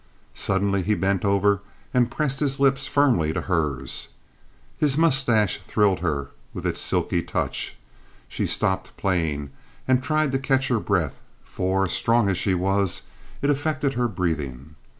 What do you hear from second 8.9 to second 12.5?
playing and tried to catch her breath, for, strong as